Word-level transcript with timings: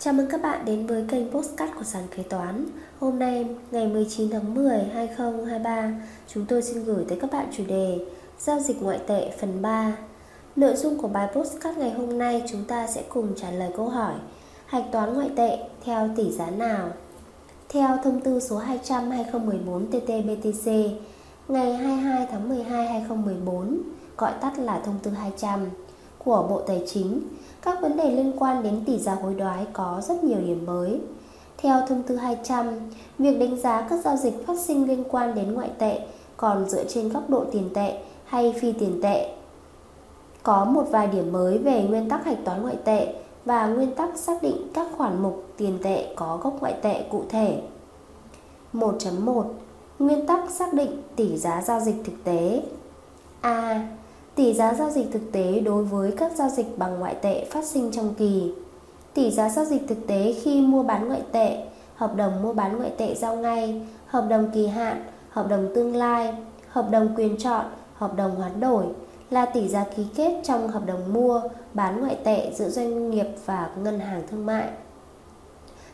Chào 0.00 0.14
mừng 0.14 0.26
các 0.26 0.42
bạn 0.42 0.64
đến 0.64 0.86
với 0.86 1.04
kênh 1.08 1.30
Postcard 1.30 1.72
của 1.74 1.84
Sàn 1.84 2.02
Kế 2.16 2.22
Toán 2.22 2.66
Hôm 3.00 3.18
nay, 3.18 3.46
ngày 3.70 3.86
19 3.86 4.30
tháng 4.30 4.54
10, 4.54 4.84
2023 4.94 5.92
Chúng 6.28 6.46
tôi 6.46 6.62
xin 6.62 6.84
gửi 6.84 7.04
tới 7.08 7.18
các 7.20 7.30
bạn 7.32 7.46
chủ 7.56 7.64
đề 7.68 7.98
Giao 8.38 8.60
dịch 8.60 8.82
ngoại 8.82 8.98
tệ 9.06 9.30
phần 9.40 9.62
3 9.62 9.92
Nội 10.56 10.76
dung 10.76 10.98
của 10.98 11.08
bài 11.08 11.28
Postcard 11.34 11.78
ngày 11.78 11.90
hôm 11.90 12.18
nay 12.18 12.42
chúng 12.50 12.64
ta 12.64 12.86
sẽ 12.86 13.02
cùng 13.08 13.34
trả 13.36 13.50
lời 13.50 13.70
câu 13.76 13.88
hỏi 13.88 14.14
Hạch 14.66 14.84
toán 14.92 15.14
ngoại 15.14 15.30
tệ 15.36 15.58
theo 15.84 16.10
tỷ 16.16 16.32
giá 16.32 16.50
nào? 16.50 16.90
Theo 17.68 17.98
thông 18.04 18.20
tư 18.20 18.40
số 18.40 18.62
200-2014 18.84 19.90
TT-BTC 19.90 20.90
Ngày 21.48 21.74
22 21.74 22.26
tháng 22.30 22.48
12, 22.48 22.86
2014 22.86 23.82
Gọi 24.16 24.32
tắt 24.40 24.58
là 24.58 24.80
thông 24.84 24.98
tư 25.02 25.10
200 25.10 25.68
của 26.18 26.46
Bộ 26.50 26.60
Tài 26.66 26.82
chính 26.86 27.22
các 27.62 27.80
vấn 27.80 27.96
đề 27.96 28.10
liên 28.10 28.32
quan 28.38 28.62
đến 28.62 28.82
tỷ 28.86 28.98
giá 28.98 29.14
hối 29.14 29.34
đoái 29.34 29.66
có 29.72 30.00
rất 30.08 30.24
nhiều 30.24 30.38
điểm 30.46 30.66
mới. 30.66 31.00
Theo 31.56 31.80
thông 31.88 32.02
tư 32.02 32.16
200, 32.16 32.66
việc 33.18 33.38
đánh 33.40 33.60
giá 33.60 33.86
các 33.90 34.04
giao 34.04 34.16
dịch 34.16 34.46
phát 34.46 34.58
sinh 34.58 34.88
liên 34.88 35.04
quan 35.10 35.34
đến 35.34 35.54
ngoại 35.54 35.70
tệ 35.78 36.00
còn 36.36 36.68
dựa 36.68 36.84
trên 36.84 37.08
góc 37.08 37.30
độ 37.30 37.44
tiền 37.52 37.70
tệ 37.74 37.98
hay 38.24 38.54
phi 38.60 38.72
tiền 38.72 39.00
tệ. 39.02 39.34
Có 40.42 40.64
một 40.64 40.84
vài 40.90 41.06
điểm 41.06 41.32
mới 41.32 41.58
về 41.58 41.82
nguyên 41.82 42.08
tắc 42.08 42.24
hạch 42.24 42.44
toán 42.44 42.62
ngoại 42.62 42.76
tệ 42.84 43.14
và 43.44 43.66
nguyên 43.66 43.94
tắc 43.94 44.16
xác 44.16 44.42
định 44.42 44.68
các 44.74 44.86
khoản 44.96 45.22
mục 45.22 45.46
tiền 45.56 45.78
tệ 45.82 46.14
có 46.16 46.38
gốc 46.42 46.56
ngoại 46.60 46.74
tệ 46.82 47.02
cụ 47.10 47.22
thể. 47.28 47.60
1.1 48.72 49.44
Nguyên 49.98 50.26
tắc 50.26 50.50
xác 50.50 50.72
định 50.72 51.02
tỷ 51.16 51.36
giá 51.36 51.62
giao 51.62 51.80
dịch 51.80 51.96
thực 52.04 52.24
tế 52.24 52.62
A. 53.40 53.88
Tỷ 54.38 54.54
giá 54.54 54.74
giao 54.74 54.90
dịch 54.90 55.06
thực 55.12 55.32
tế 55.32 55.60
đối 55.60 55.84
với 55.84 56.12
các 56.12 56.32
giao 56.36 56.48
dịch 56.48 56.78
bằng 56.78 56.98
ngoại 56.98 57.14
tệ 57.22 57.44
phát 57.44 57.64
sinh 57.64 57.90
trong 57.92 58.14
kỳ. 58.14 58.52
Tỷ 59.14 59.30
giá 59.30 59.48
giao 59.48 59.64
dịch 59.64 59.82
thực 59.88 60.06
tế 60.06 60.34
khi 60.42 60.60
mua 60.60 60.82
bán 60.82 61.08
ngoại 61.08 61.22
tệ, 61.32 61.58
hợp 61.94 62.16
đồng 62.16 62.42
mua 62.42 62.52
bán 62.52 62.76
ngoại 62.76 62.92
tệ 62.96 63.14
giao 63.14 63.36
ngay, 63.36 63.82
hợp 64.06 64.26
đồng 64.30 64.50
kỳ 64.54 64.66
hạn, 64.66 65.04
hợp 65.30 65.48
đồng 65.48 65.68
tương 65.74 65.96
lai, 65.96 66.34
hợp 66.68 66.88
đồng 66.90 67.14
quyền 67.16 67.36
chọn, 67.38 67.64
hợp 67.94 68.16
đồng 68.16 68.36
hoán 68.36 68.60
đổi 68.60 68.84
là 69.30 69.46
tỷ 69.46 69.68
giá 69.68 69.84
ký 69.96 70.06
kết 70.14 70.40
trong 70.44 70.68
hợp 70.68 70.86
đồng 70.86 71.12
mua, 71.12 71.40
bán 71.74 72.00
ngoại 72.00 72.16
tệ 72.24 72.52
giữa 72.54 72.68
doanh 72.68 73.10
nghiệp 73.10 73.26
và 73.46 73.70
ngân 73.82 74.00
hàng 74.00 74.22
thương 74.30 74.46
mại. 74.46 74.68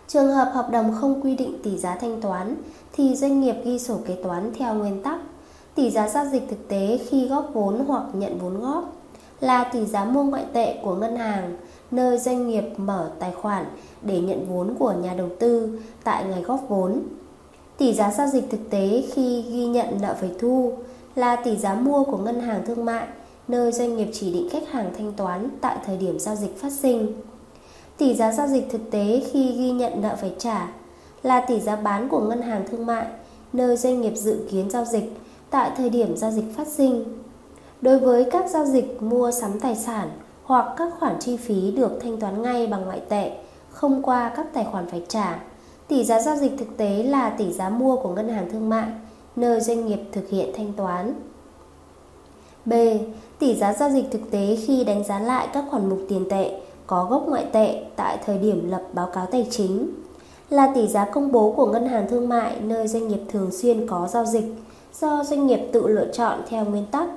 Trường 0.08 0.32
hợp 0.32 0.50
hợp 0.54 0.68
đồng 0.72 0.94
không 1.00 1.22
quy 1.22 1.36
định 1.36 1.58
tỷ 1.62 1.78
giá 1.78 1.96
thanh 1.96 2.20
toán 2.20 2.56
thì 2.92 3.16
doanh 3.16 3.40
nghiệp 3.40 3.56
ghi 3.64 3.78
sổ 3.78 3.98
kế 4.06 4.16
toán 4.22 4.52
theo 4.58 4.74
nguyên 4.74 5.02
tắc 5.02 5.18
Tỷ 5.74 5.90
giá 5.90 6.08
giao 6.08 6.26
dịch 6.26 6.42
thực 6.50 6.68
tế 6.68 6.98
khi 7.08 7.28
góp 7.28 7.50
vốn 7.52 7.84
hoặc 7.86 8.04
nhận 8.12 8.38
vốn 8.38 8.60
góp 8.60 8.92
là 9.40 9.64
tỷ 9.64 9.86
giá 9.86 10.04
mua 10.04 10.22
ngoại 10.22 10.44
tệ 10.52 10.78
của 10.82 10.94
ngân 10.94 11.16
hàng, 11.16 11.56
nơi 11.90 12.18
doanh 12.18 12.48
nghiệp 12.48 12.64
mở 12.76 13.10
tài 13.18 13.32
khoản 13.32 13.64
để 14.02 14.20
nhận 14.20 14.46
vốn 14.48 14.74
của 14.78 14.92
nhà 14.92 15.14
đầu 15.14 15.28
tư 15.38 15.80
tại 16.04 16.24
ngày 16.24 16.42
góp 16.42 16.60
vốn. 16.68 17.02
Tỷ 17.78 17.92
giá 17.92 18.10
giao 18.10 18.28
dịch 18.28 18.44
thực 18.50 18.70
tế 18.70 19.02
khi 19.12 19.42
ghi 19.42 19.66
nhận 19.66 19.86
nợ 20.00 20.14
phải 20.20 20.30
thu 20.38 20.72
là 21.14 21.36
tỷ 21.36 21.56
giá 21.56 21.74
mua 21.74 22.04
của 22.04 22.18
ngân 22.18 22.40
hàng 22.40 22.62
thương 22.66 22.84
mại, 22.84 23.06
nơi 23.48 23.72
doanh 23.72 23.96
nghiệp 23.96 24.08
chỉ 24.12 24.32
định 24.32 24.48
khách 24.50 24.68
hàng 24.68 24.90
thanh 24.96 25.12
toán 25.12 25.48
tại 25.60 25.76
thời 25.86 25.96
điểm 25.96 26.18
giao 26.18 26.36
dịch 26.36 26.60
phát 26.60 26.72
sinh. 26.72 27.12
Tỷ 27.98 28.14
giá 28.14 28.32
giao 28.32 28.46
dịch 28.48 28.66
thực 28.70 28.90
tế 28.90 29.22
khi 29.32 29.52
ghi 29.52 29.70
nhận 29.70 30.02
nợ 30.02 30.16
phải 30.20 30.32
trả 30.38 30.68
là 31.22 31.40
tỷ 31.40 31.60
giá 31.60 31.76
bán 31.76 32.08
của 32.08 32.20
ngân 32.20 32.42
hàng 32.42 32.64
thương 32.70 32.86
mại, 32.86 33.06
nơi 33.52 33.76
doanh 33.76 34.00
nghiệp 34.00 34.12
dự 34.16 34.48
kiến 34.50 34.70
giao 34.70 34.84
dịch 34.84 35.12
tại 35.54 35.70
thời 35.76 35.90
điểm 35.90 36.16
giao 36.16 36.30
dịch 36.30 36.44
phát 36.56 36.68
sinh. 36.68 37.04
Đối 37.80 37.98
với 37.98 38.26
các 38.30 38.50
giao 38.50 38.64
dịch 38.64 39.02
mua 39.02 39.30
sắm 39.30 39.60
tài 39.60 39.76
sản 39.76 40.08
hoặc 40.44 40.74
các 40.76 40.92
khoản 40.98 41.16
chi 41.20 41.36
phí 41.36 41.70
được 41.70 41.98
thanh 42.02 42.20
toán 42.20 42.42
ngay 42.42 42.66
bằng 42.66 42.84
ngoại 42.84 43.00
tệ, 43.08 43.32
không 43.70 44.02
qua 44.02 44.32
các 44.36 44.46
tài 44.52 44.64
khoản 44.64 44.86
phải 44.86 45.02
trả, 45.08 45.40
tỷ 45.88 46.04
giá 46.04 46.20
giao 46.20 46.36
dịch 46.36 46.52
thực 46.58 46.76
tế 46.76 47.02
là 47.02 47.30
tỷ 47.30 47.52
giá 47.52 47.68
mua 47.68 47.96
của 47.96 48.08
ngân 48.08 48.28
hàng 48.28 48.50
thương 48.50 48.68
mại, 48.68 48.86
nơi 49.36 49.60
doanh 49.60 49.86
nghiệp 49.86 50.00
thực 50.12 50.28
hiện 50.28 50.50
thanh 50.56 50.72
toán. 50.72 51.14
B. 52.64 52.72
Tỷ 53.38 53.54
giá 53.54 53.72
giao 53.72 53.90
dịch 53.90 54.04
thực 54.10 54.30
tế 54.30 54.56
khi 54.66 54.84
đánh 54.84 55.04
giá 55.04 55.18
lại 55.18 55.48
các 55.52 55.64
khoản 55.70 55.88
mục 55.88 55.98
tiền 56.08 56.28
tệ 56.30 56.60
có 56.86 57.04
gốc 57.04 57.24
ngoại 57.28 57.46
tệ 57.52 57.84
tại 57.96 58.18
thời 58.26 58.38
điểm 58.38 58.70
lập 58.70 58.82
báo 58.92 59.08
cáo 59.14 59.26
tài 59.26 59.46
chính 59.50 59.88
là 60.50 60.72
tỷ 60.74 60.86
giá 60.86 61.04
công 61.04 61.32
bố 61.32 61.52
của 61.52 61.66
ngân 61.66 61.86
hàng 61.86 62.06
thương 62.08 62.28
mại 62.28 62.60
nơi 62.60 62.88
doanh 62.88 63.08
nghiệp 63.08 63.20
thường 63.28 63.50
xuyên 63.50 63.86
có 63.86 64.08
giao 64.12 64.24
dịch 64.24 64.44
do 65.00 65.24
doanh 65.24 65.46
nghiệp 65.46 65.60
tự 65.72 65.88
lựa 65.88 66.06
chọn 66.12 66.40
theo 66.48 66.64
nguyên 66.64 66.86
tắc. 66.86 67.08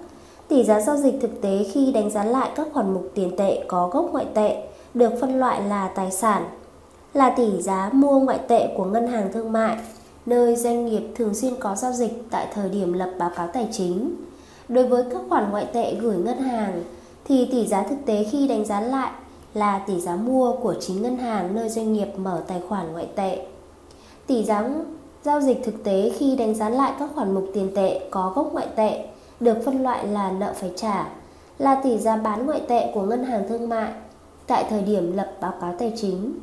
Tỷ 0.48 0.64
giá 0.64 0.82
giao 0.82 0.98
dịch 0.98 1.16
thực 1.22 1.42
tế 1.42 1.66
khi 1.72 1.92
đánh 1.92 2.10
giá 2.10 2.24
lại 2.24 2.50
các 2.56 2.68
khoản 2.74 2.94
mục 2.94 3.12
tiền 3.16 3.38
tệ 3.38 3.64
có 3.68 3.88
gốc 3.88 4.10
ngoại 4.12 4.26
tệ 4.34 4.68
được 4.94 5.14
phân 5.22 5.40
loại 5.40 5.62
là 5.62 5.88
tài 5.88 6.12
sản, 6.12 6.44
là 7.14 7.30
tỷ 7.30 7.62
giá 7.62 7.90
mua 7.94 8.20
ngoại 8.20 8.40
tệ 8.48 8.74
của 8.78 8.86
ngân 8.86 9.08
hàng 9.08 9.34
thương 9.34 9.52
mại, 9.52 9.78
nơi 10.26 10.56
doanh 10.56 10.86
nghiệp 10.86 11.04
thường 11.16 11.34
xuyên 11.34 11.56
có 11.60 11.76
giao 11.76 11.92
dịch 11.92 12.24
tại 12.32 12.48
thời 12.54 12.70
điểm 12.70 12.94
lập 12.94 13.12
báo 13.20 13.32
cáo 13.36 13.48
tài 13.48 13.68
chính. 13.72 14.16
Đối 14.70 14.88
với 14.88 15.04
các 15.12 15.22
khoản 15.30 15.52
ngoại 15.52 15.68
tệ 15.74 15.96
gửi 15.96 16.18
ngân 16.18 16.38
hàng 16.38 16.84
thì 17.26 17.48
tỷ 17.52 17.68
giá 17.68 17.84
thực 17.84 18.06
tế 18.06 18.24
khi 18.32 18.48
đánh 18.48 18.66
giá 18.66 18.82
lại 18.82 19.12
là 19.54 19.80
tỷ 19.80 20.00
giá 20.00 20.16
mua 20.16 20.56
của 20.56 20.76
chính 20.80 21.02
ngân 21.02 21.18
hàng 21.18 21.56
nơi 21.56 21.70
doanh 21.70 21.94
nghiệp 21.94 22.08
mở 22.18 22.42
tài 22.48 22.62
khoản 22.70 22.94
ngoại 22.94 23.08
tệ. 23.16 23.46
Tỷ 24.28 24.44
giá 24.44 24.70
Giao 25.24 25.42
dịch 25.42 25.62
thực 25.64 25.84
tế 25.84 26.12
khi 26.18 26.36
đánh 26.36 26.56
giá 26.56 26.70
lại 26.70 26.94
các 27.00 27.10
khoản 27.16 27.36
mục 27.36 27.46
tiền 27.54 27.72
tệ 27.76 28.02
có 28.12 28.34
gốc 28.36 28.54
ngoại 28.54 28.68
tệ 28.76 29.06
được 29.40 29.58
phân 29.66 29.84
loại 29.84 30.08
là 30.08 30.32
nợ 30.32 30.54
phải 30.56 30.72
trả, 30.76 31.10
là 31.58 31.82
tỷ 31.84 31.98
giá 31.98 32.16
bán 32.16 32.46
ngoại 32.46 32.62
tệ 32.68 32.92
của 32.94 33.02
ngân 33.02 33.24
hàng 33.24 33.46
thương 33.50 33.70
mại 33.70 33.92
tại 34.48 34.66
thời 34.70 34.82
điểm 34.82 35.18
lập 35.18 35.32
báo 35.42 35.54
cáo 35.62 35.74
tài 35.80 35.94
chính. 35.96 36.40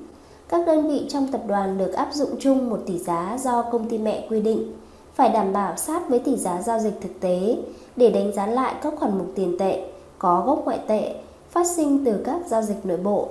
Các 0.48 0.66
đơn 0.66 0.88
vị 0.88 1.06
trong 1.08 1.28
tập 1.32 1.40
đoàn 1.46 1.78
được 1.78 1.92
áp 1.92 2.08
dụng 2.12 2.30
chung 2.40 2.70
một 2.70 2.80
tỷ 2.86 2.98
giá 2.98 3.38
do 3.40 3.62
công 3.62 3.88
ty 3.88 3.98
mẹ 3.98 4.26
quy 4.30 4.40
định, 4.40 4.72
phải 5.14 5.28
đảm 5.28 5.52
bảo 5.52 5.76
sát 5.76 6.08
với 6.08 6.18
tỷ 6.18 6.36
giá 6.36 6.62
giao 6.62 6.78
dịch 6.78 6.94
thực 7.00 7.20
tế 7.20 7.56
để 7.96 8.10
đánh 8.10 8.32
giá 8.32 8.46
lại 8.46 8.74
các 8.82 8.94
khoản 8.98 9.18
mục 9.18 9.26
tiền 9.34 9.58
tệ 9.58 9.84
có 10.18 10.42
gốc 10.46 10.62
ngoại 10.64 10.78
tệ 10.86 11.14
phát 11.50 11.66
sinh 11.66 12.04
từ 12.04 12.22
các 12.24 12.40
giao 12.46 12.62
dịch 12.62 12.86
nội 12.86 12.96
bộ. 12.96 13.28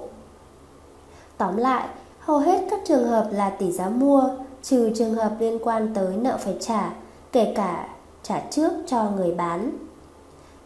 Tóm 1.38 1.58
lại, 1.58 1.88
hầu 2.20 2.38
hết 2.38 2.66
các 2.70 2.80
trường 2.86 3.08
hợp 3.08 3.30
là 3.32 3.50
tỷ 3.50 3.72
giá 3.72 3.90
mua 3.90 4.30
trừ 4.64 4.92
trường 4.96 5.14
hợp 5.14 5.32
liên 5.40 5.60
quan 5.64 5.94
tới 5.94 6.16
nợ 6.18 6.38
phải 6.40 6.56
trả, 6.60 6.94
kể 7.32 7.54
cả 7.56 7.88
trả 8.24 8.40
trước 8.40 8.72
cho 8.88 9.04
người 9.16 9.32
bán. 9.32 9.72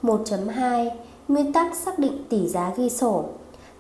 1.2 0.04 0.90
Nguyên 1.28 1.54
tắc 1.54 1.76
xác 1.76 2.00
định 2.00 2.26
tỷ 2.30 2.48
giá 2.48 2.74
ghi 2.78 2.90
sổ 2.90 3.26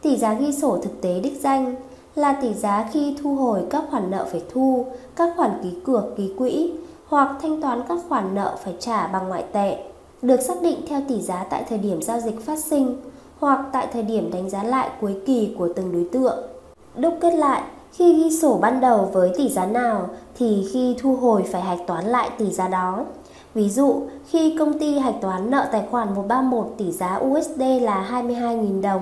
Tỷ 0.01 0.17
giá 0.17 0.33
ghi 0.33 0.53
sổ 0.53 0.79
thực 0.83 1.01
tế 1.01 1.19
đích 1.19 1.41
danh 1.41 1.75
là 2.15 2.33
tỷ 2.41 2.53
giá 2.53 2.89
khi 2.93 3.15
thu 3.21 3.35
hồi 3.35 3.63
các 3.69 3.83
khoản 3.89 4.11
nợ 4.11 4.27
phải 4.31 4.43
thu, 4.53 4.85
các 5.15 5.33
khoản 5.37 5.59
ký 5.63 5.73
cược 5.85 6.03
ký 6.17 6.33
quỹ 6.37 6.73
hoặc 7.07 7.35
thanh 7.41 7.61
toán 7.61 7.81
các 7.89 7.99
khoản 8.09 8.35
nợ 8.35 8.57
phải 8.63 8.75
trả 8.79 9.07
bằng 9.07 9.27
ngoại 9.27 9.43
tệ, 9.51 9.77
được 10.21 10.41
xác 10.41 10.61
định 10.61 10.77
theo 10.87 11.01
tỷ 11.07 11.21
giá 11.21 11.45
tại 11.49 11.63
thời 11.69 11.77
điểm 11.77 12.01
giao 12.01 12.19
dịch 12.19 12.45
phát 12.45 12.59
sinh 12.59 13.01
hoặc 13.39 13.65
tại 13.71 13.87
thời 13.93 14.03
điểm 14.03 14.31
đánh 14.31 14.49
giá 14.49 14.63
lại 14.63 14.89
cuối 15.01 15.15
kỳ 15.25 15.55
của 15.57 15.69
từng 15.75 15.91
đối 15.91 16.07
tượng. 16.11 16.37
Đúc 16.95 17.13
kết 17.21 17.33
lại, 17.33 17.61
khi 17.93 18.13
ghi 18.13 18.37
sổ 18.37 18.57
ban 18.61 18.81
đầu 18.81 19.09
với 19.13 19.31
tỷ 19.37 19.49
giá 19.49 19.65
nào 19.65 20.09
thì 20.37 20.67
khi 20.73 20.95
thu 21.01 21.15
hồi 21.15 21.43
phải 21.51 21.61
hạch 21.61 21.87
toán 21.87 22.05
lại 22.05 22.29
tỷ 22.37 22.51
giá 22.51 22.67
đó. 22.67 23.05
Ví 23.53 23.69
dụ, 23.69 24.01
khi 24.29 24.55
công 24.59 24.79
ty 24.79 24.99
hạch 24.99 25.21
toán 25.21 25.51
nợ 25.51 25.67
tài 25.71 25.83
khoản 25.91 26.15
131 26.15 26.67
tỷ 26.77 26.91
giá 26.91 27.15
USD 27.15 27.61
là 27.81 28.07
22.000 28.11 28.81
đồng, 28.81 29.01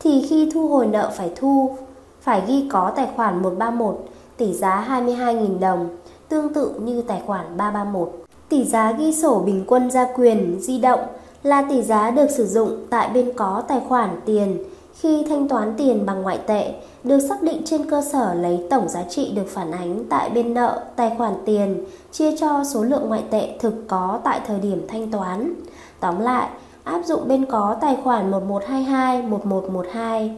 thì 0.00 0.26
khi 0.28 0.50
thu 0.54 0.68
hồi 0.68 0.86
nợ 0.86 1.12
phải 1.16 1.30
thu, 1.36 1.76
phải 2.20 2.42
ghi 2.46 2.68
có 2.70 2.92
tài 2.96 3.08
khoản 3.16 3.42
131 3.42 4.04
tỷ 4.36 4.52
giá 4.52 4.86
22.000 4.88 5.58
đồng, 5.58 5.88
tương 6.28 6.54
tự 6.54 6.72
như 6.80 7.02
tài 7.02 7.22
khoản 7.26 7.56
331. 7.56 8.12
Tỷ 8.48 8.64
giá 8.64 8.92
ghi 8.92 9.14
sổ 9.14 9.42
bình 9.46 9.64
quân 9.66 9.90
gia 9.90 10.06
quyền 10.16 10.60
di 10.60 10.78
động 10.78 11.00
là 11.42 11.62
tỷ 11.62 11.82
giá 11.82 12.10
được 12.10 12.30
sử 12.30 12.46
dụng 12.46 12.86
tại 12.90 13.08
bên 13.14 13.32
có 13.36 13.62
tài 13.68 13.80
khoản 13.88 14.20
tiền 14.24 14.58
khi 15.00 15.24
thanh 15.28 15.48
toán 15.48 15.74
tiền 15.76 16.06
bằng 16.06 16.22
ngoại 16.22 16.38
tệ 16.46 16.74
được 17.04 17.18
xác 17.28 17.42
định 17.42 17.62
trên 17.64 17.90
cơ 17.90 18.02
sở 18.02 18.34
lấy 18.34 18.66
tổng 18.70 18.88
giá 18.88 19.02
trị 19.02 19.32
được 19.34 19.48
phản 19.48 19.70
ánh 19.70 20.04
tại 20.08 20.30
bên 20.30 20.54
nợ 20.54 20.84
tài 20.96 21.14
khoản 21.18 21.34
tiền 21.46 21.84
chia 22.12 22.36
cho 22.36 22.64
số 22.64 22.84
lượng 22.84 23.08
ngoại 23.08 23.24
tệ 23.30 23.58
thực 23.60 23.74
có 23.88 24.20
tại 24.24 24.40
thời 24.46 24.58
điểm 24.58 24.86
thanh 24.88 25.10
toán. 25.10 25.54
Tóm 26.00 26.20
lại, 26.20 26.48
áp 26.84 27.04
dụng 27.04 27.28
bên 27.28 27.46
có 27.46 27.76
tài 27.80 27.96
khoản 28.04 28.30
1122 28.30 29.22
1112. 29.22 30.36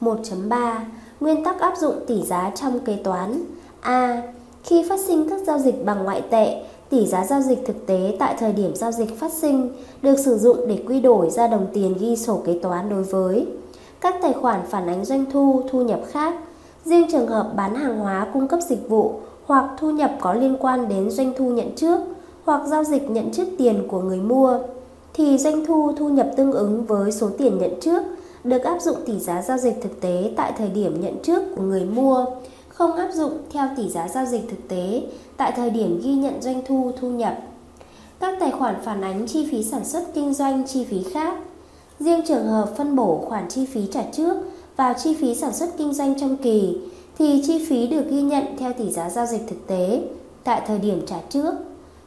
1.3 0.00 0.76
Nguyên 1.20 1.44
tắc 1.44 1.60
áp 1.60 1.76
dụng 1.76 1.94
tỷ 2.06 2.22
giá 2.22 2.50
trong 2.54 2.78
kế 2.78 2.96
toán 3.04 3.42
A. 3.80 4.22
Khi 4.64 4.86
phát 4.88 5.00
sinh 5.00 5.30
các 5.30 5.40
giao 5.46 5.58
dịch 5.58 5.84
bằng 5.84 6.04
ngoại 6.04 6.22
tệ, 6.30 6.62
tỷ 6.90 7.06
giá 7.06 7.24
giao 7.24 7.40
dịch 7.40 7.58
thực 7.66 7.86
tế 7.86 8.16
tại 8.18 8.34
thời 8.38 8.52
điểm 8.52 8.74
giao 8.74 8.92
dịch 8.92 9.18
phát 9.20 9.32
sinh 9.32 9.70
được 10.02 10.18
sử 10.18 10.38
dụng 10.38 10.68
để 10.68 10.82
quy 10.86 11.00
đổi 11.00 11.30
ra 11.30 11.46
đồng 11.46 11.66
tiền 11.72 11.94
ghi 12.00 12.16
sổ 12.16 12.42
kế 12.46 12.58
toán 12.62 12.88
đối 12.88 13.02
với 13.02 13.46
các 14.00 14.14
tài 14.22 14.32
khoản 14.32 14.60
phản 14.68 14.86
ánh 14.86 15.04
doanh 15.04 15.30
thu, 15.30 15.62
thu 15.70 15.82
nhập 15.82 16.00
khác. 16.10 16.34
Riêng 16.84 17.08
trường 17.12 17.26
hợp 17.26 17.52
bán 17.56 17.74
hàng 17.74 17.98
hóa 17.98 18.26
cung 18.32 18.48
cấp 18.48 18.60
dịch 18.68 18.88
vụ 18.88 19.20
hoặc 19.46 19.70
thu 19.78 19.90
nhập 19.90 20.12
có 20.20 20.34
liên 20.34 20.56
quan 20.60 20.88
đến 20.88 21.10
doanh 21.10 21.32
thu 21.38 21.50
nhận 21.50 21.76
trước 21.76 22.00
hoặc 22.44 22.66
giao 22.66 22.84
dịch 22.84 23.10
nhận 23.10 23.32
trước 23.32 23.48
tiền 23.58 23.88
của 23.88 24.00
người 24.00 24.20
mua 24.20 24.58
thì 25.14 25.38
doanh 25.38 25.66
thu 25.66 25.92
thu 25.98 26.08
nhập 26.08 26.30
tương 26.36 26.52
ứng 26.52 26.84
với 26.84 27.12
số 27.12 27.30
tiền 27.38 27.58
nhận 27.58 27.80
trước 27.80 28.02
được 28.44 28.62
áp 28.62 28.80
dụng 28.80 28.96
tỷ 29.06 29.18
giá 29.18 29.42
giao 29.42 29.58
dịch 29.58 29.74
thực 29.82 30.00
tế 30.00 30.32
tại 30.36 30.52
thời 30.58 30.68
điểm 30.68 31.00
nhận 31.00 31.22
trước 31.22 31.42
của 31.56 31.62
người 31.62 31.84
mua, 31.84 32.26
không 32.68 32.92
áp 32.92 33.08
dụng 33.12 33.32
theo 33.52 33.68
tỷ 33.76 33.88
giá 33.88 34.08
giao 34.08 34.26
dịch 34.26 34.42
thực 34.50 34.68
tế 34.68 35.02
tại 35.36 35.52
thời 35.56 35.70
điểm 35.70 36.00
ghi 36.04 36.14
nhận 36.14 36.42
doanh 36.42 36.62
thu 36.66 36.92
thu 37.00 37.08
nhập. 37.08 37.38
Các 38.20 38.36
tài 38.40 38.50
khoản 38.50 38.74
phản 38.84 39.00
ánh 39.00 39.26
chi 39.26 39.48
phí 39.50 39.64
sản 39.64 39.84
xuất 39.84 40.04
kinh 40.14 40.34
doanh 40.34 40.66
chi 40.66 40.84
phí 40.84 41.02
khác. 41.12 41.34
Riêng 42.00 42.20
trường 42.26 42.46
hợp 42.46 42.68
phân 42.76 42.96
bổ 42.96 43.24
khoản 43.28 43.48
chi 43.48 43.66
phí 43.66 43.86
trả 43.92 44.02
trước 44.12 44.36
vào 44.76 44.94
chi 45.02 45.14
phí 45.14 45.34
sản 45.34 45.52
xuất 45.52 45.68
kinh 45.78 45.94
doanh 45.94 46.20
trong 46.20 46.36
kỳ 46.36 46.78
thì 47.18 47.42
chi 47.46 47.66
phí 47.68 47.86
được 47.86 48.04
ghi 48.10 48.22
nhận 48.22 48.44
theo 48.58 48.72
tỷ 48.72 48.90
giá 48.90 49.10
giao 49.10 49.26
dịch 49.26 49.42
thực 49.48 49.66
tế 49.66 50.02
tại 50.44 50.62
thời 50.66 50.78
điểm 50.78 51.06
trả 51.06 51.16
trước, 51.28 51.54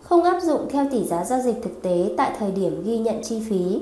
không 0.01 0.23
áp 0.23 0.41
dụng 0.41 0.67
theo 0.69 0.85
tỷ 0.91 1.03
giá 1.03 1.25
giao 1.25 1.39
dịch 1.39 1.55
thực 1.63 1.81
tế 1.81 2.13
tại 2.17 2.31
thời 2.39 2.51
điểm 2.51 2.83
ghi 2.85 2.97
nhận 2.97 3.21
chi 3.23 3.41
phí. 3.49 3.79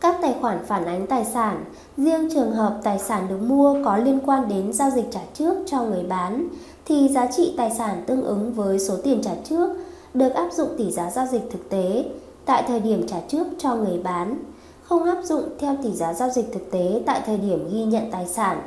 Các 0.00 0.18
tài 0.22 0.34
khoản 0.40 0.64
phản 0.66 0.84
ánh 0.84 1.06
tài 1.06 1.24
sản, 1.24 1.64
riêng 1.96 2.28
trường 2.34 2.52
hợp 2.52 2.80
tài 2.82 2.98
sản 2.98 3.26
được 3.28 3.38
mua 3.42 3.84
có 3.84 3.96
liên 3.96 4.20
quan 4.26 4.48
đến 4.48 4.72
giao 4.72 4.90
dịch 4.90 5.06
trả 5.10 5.20
trước 5.34 5.54
cho 5.66 5.82
người 5.82 6.02
bán 6.02 6.48
thì 6.84 7.08
giá 7.08 7.26
trị 7.26 7.54
tài 7.56 7.70
sản 7.70 8.04
tương 8.06 8.24
ứng 8.24 8.52
với 8.52 8.78
số 8.78 8.96
tiền 9.04 9.22
trả 9.22 9.34
trước 9.44 9.76
được 10.14 10.30
áp 10.30 10.52
dụng 10.52 10.68
tỷ 10.78 10.90
giá 10.90 11.10
giao 11.10 11.26
dịch 11.32 11.42
thực 11.50 11.68
tế 11.68 12.04
tại 12.44 12.64
thời 12.68 12.80
điểm 12.80 13.06
trả 13.06 13.20
trước 13.28 13.46
cho 13.58 13.74
người 13.74 13.98
bán, 13.98 14.38
không 14.82 15.04
áp 15.04 15.22
dụng 15.24 15.42
theo 15.58 15.76
tỷ 15.82 15.92
giá 15.92 16.14
giao 16.14 16.28
dịch 16.30 16.52
thực 16.52 16.70
tế 16.70 17.02
tại 17.06 17.20
thời 17.26 17.38
điểm 17.38 17.68
ghi 17.72 17.84
nhận 17.84 18.10
tài 18.10 18.26
sản. 18.26 18.62